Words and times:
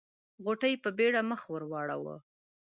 غوټۍ 0.43 0.73
په 0.83 0.89
بيړه 0.97 1.21
مخ 1.29 1.41
ور 1.51 1.63
واړاوه. 1.71 2.15